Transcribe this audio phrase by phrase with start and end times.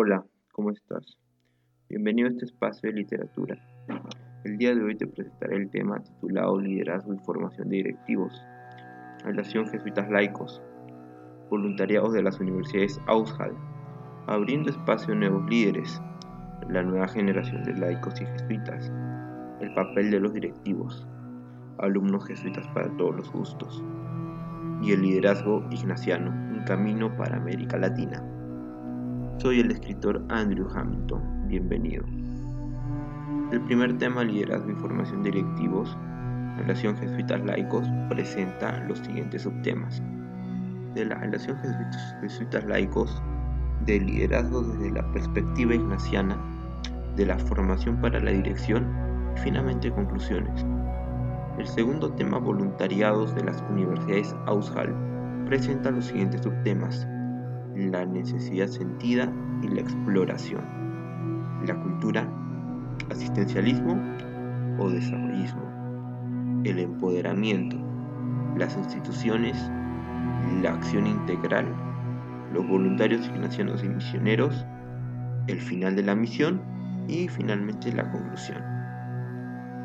[0.00, 1.18] Hola, ¿cómo estás?
[1.88, 3.58] Bienvenido a este espacio de literatura.
[4.44, 8.32] El día de hoy te presentaré el tema titulado Liderazgo y Formación de Directivos,
[9.24, 10.62] Relación Jesuitas Laicos,
[11.50, 13.56] voluntariados de las universidades Aushal,
[14.28, 16.00] abriendo espacio a nuevos líderes,
[16.70, 18.92] la nueva generación de laicos y jesuitas,
[19.60, 21.08] el papel de los directivos,
[21.78, 23.82] alumnos jesuitas para todos los gustos,
[24.80, 28.22] y el liderazgo ignaciano, un camino para América Latina.
[29.38, 31.46] Soy el escritor Andrew Hamilton.
[31.46, 32.04] Bienvenido.
[33.52, 35.96] El primer tema, liderazgo y formación de directivos,
[36.56, 40.02] relación jesuitas laicos, presenta los siguientes subtemas.
[40.96, 41.56] De la relación
[42.20, 43.22] jesuitas laicos,
[43.86, 46.36] del liderazgo desde la perspectiva ignaciana,
[47.14, 48.88] de la formación para la dirección
[49.36, 50.66] y finalmente conclusiones.
[51.58, 54.92] El segundo tema, voluntariados de las universidades Aushal,
[55.46, 57.06] presenta los siguientes subtemas
[57.78, 59.32] la necesidad sentida
[59.62, 60.62] y la exploración,
[61.66, 62.28] la cultura,
[63.10, 63.96] asistencialismo
[64.78, 65.62] o desarrollismo,
[66.64, 67.76] el empoderamiento,
[68.56, 69.56] las instituciones,
[70.60, 71.66] la acción integral,
[72.52, 74.66] los voluntarios ignacianos y misioneros,
[75.46, 76.60] el final de la misión
[77.06, 78.62] y finalmente la conclusión.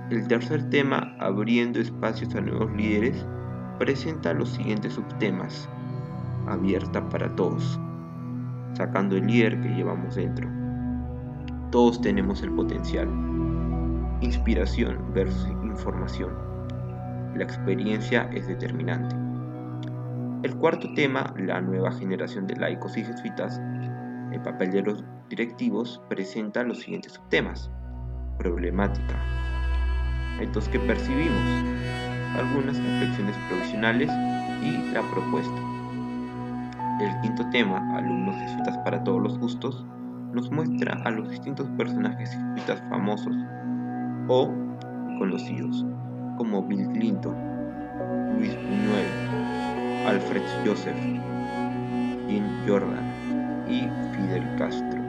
[0.10, 3.26] El tercer tema, abriendo espacios a nuevos líderes,
[3.78, 5.70] presenta los siguientes subtemas
[6.48, 7.80] abierta para todos,
[8.74, 10.50] sacando el líder que llevamos dentro.
[11.72, 13.08] Todos tenemos el potencial.
[14.22, 16.32] Inspiración versus información.
[17.36, 19.16] La experiencia es determinante.
[20.44, 23.60] El cuarto tema, la nueva generación de laicos y jesuitas,
[24.32, 27.72] el papel de los directivos, presenta los siguientes subtemas.
[28.38, 29.16] Problemática.
[30.42, 31.42] Estos que percibimos.
[32.38, 34.10] Algunas reflexiones provisionales
[34.62, 35.63] y la propuesta.
[37.04, 39.86] El quinto tema, Alumnos jesuitas para todos los gustos,
[40.32, 43.36] nos muestra a los distintos personajes jesuitas famosos
[44.30, 44.50] o
[45.20, 45.86] conocidos,
[46.38, 47.36] como Bill Clinton,
[48.38, 50.96] Luis Buñuel, Alfred Joseph,
[52.30, 53.82] Jim Jordan y
[54.16, 55.02] Fidel Castro.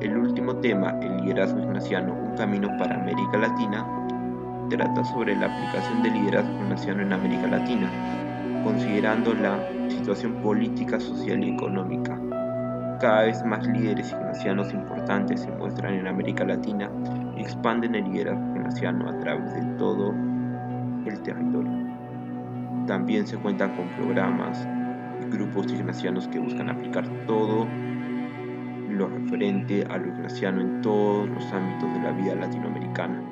[0.00, 3.86] El último tema, el liderazgo ignaciano, un camino para América Latina,
[4.68, 7.88] trata sobre la aplicación del liderazgo ignaciano en América Latina,
[8.66, 12.20] considerando la situación política, social y económica.
[13.00, 16.90] Cada vez más líderes ignacianos importantes se muestran en América Latina
[17.36, 20.12] y expanden el liderazgo ignaciano a través de todo
[21.06, 21.70] el territorio.
[22.88, 24.66] También se cuentan con programas
[25.22, 27.68] y grupos ignacianos que buscan aplicar todo
[28.90, 33.22] lo referente a lo ignaciano en todos los ámbitos de la vida latinoamericana,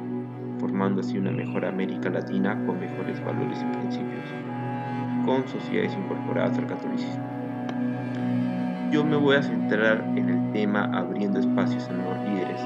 [0.60, 4.30] formando así una mejor América Latina con mejores valores y principios
[5.24, 7.24] con sociedades incorporadas al catolicismo.
[8.90, 12.60] Yo me voy a centrar en el tema abriendo espacios a nuevos líderes,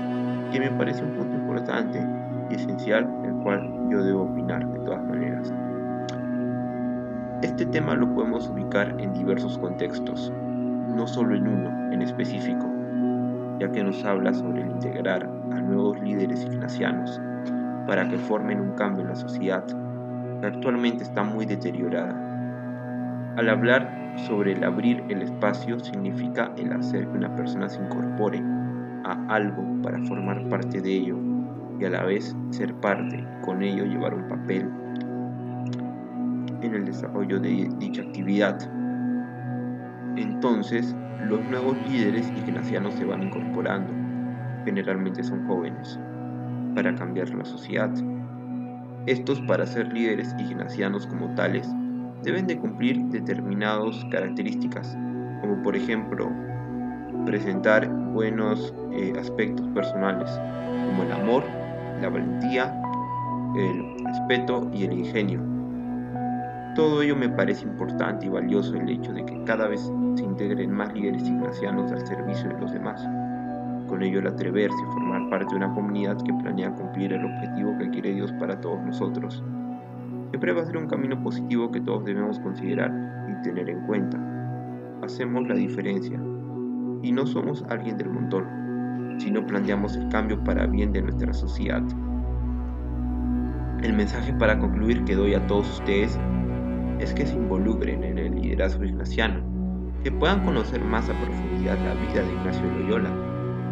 [0.52, 2.04] que me parece un punto importante
[2.50, 5.52] y esencial, el cual yo debo opinar de todas maneras.
[7.42, 10.32] Este tema lo podemos ubicar en diversos contextos,
[10.88, 12.66] no solo en uno en específico,
[13.60, 17.20] ya que nos habla sobre el integrar a nuevos líderes ignacianos
[17.86, 19.64] para que formen un cambio en la sociedad
[20.40, 22.27] que actualmente está muy deteriorada
[23.38, 28.42] al hablar sobre el abrir el espacio significa el hacer que una persona se incorpore
[29.04, 31.16] a algo para formar parte de ello
[31.78, 34.68] y a la vez ser parte, con ello llevar un papel
[36.62, 38.58] en el desarrollo de dicha actividad.
[40.16, 40.96] Entonces,
[41.28, 43.92] los nuevos líderes ignacianos se van incorporando,
[44.64, 45.96] generalmente son jóvenes,
[46.74, 47.92] para cambiar la sociedad.
[49.06, 51.72] Estos para ser líderes ignacianos como tales
[52.22, 54.96] deben de cumplir determinadas características,
[55.40, 56.30] como por ejemplo
[57.24, 60.30] presentar buenos eh, aspectos personales,
[60.86, 61.44] como el amor,
[62.00, 62.74] la valentía,
[63.56, 65.40] el respeto y el ingenio.
[66.74, 69.80] Todo ello me parece importante y valioso el hecho de que cada vez
[70.14, 73.02] se integren más líderes ignacianos al servicio de los demás.
[73.88, 77.76] Con ello el atreverse y formar parte de una comunidad que planea cumplir el objetivo
[77.78, 79.42] que quiere Dios para todos nosotros
[80.30, 82.92] siempre va a ser un camino positivo que todos debemos considerar
[83.28, 84.18] y tener en cuenta.
[85.02, 86.20] Hacemos la diferencia
[87.02, 91.82] y no somos alguien del montón, sino planteamos el cambio para bien de nuestra sociedad.
[93.82, 96.18] El mensaje para concluir que doy a todos ustedes
[96.98, 99.40] es que se involucren en el liderazgo ignaciano,
[100.02, 103.10] que puedan conocer más a profundidad la vida de Ignacio Loyola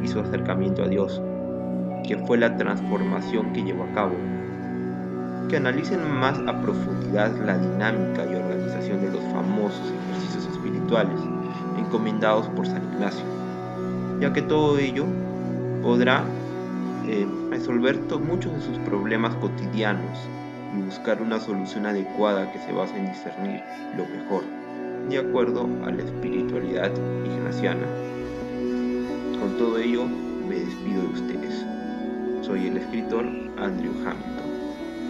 [0.02, 1.20] y su acercamiento a Dios,
[2.06, 4.14] que fue la transformación que llevó a cabo
[5.48, 11.20] que analicen más a profundidad la dinámica y organización de los famosos ejercicios espirituales
[11.78, 13.24] encomendados por San Ignacio,
[14.20, 15.04] ya que todo ello
[15.82, 16.24] podrá
[17.06, 20.18] eh, resolver muchos de sus problemas cotidianos
[20.76, 23.62] y buscar una solución adecuada que se base en discernir
[23.96, 24.42] lo mejor,
[25.08, 26.90] de acuerdo a la espiritualidad
[27.24, 27.86] ignaciana.
[29.40, 30.04] Con todo ello,
[30.48, 31.64] me despido de ustedes.
[32.42, 33.24] Soy el escritor
[33.58, 34.55] Andrew Hamilton.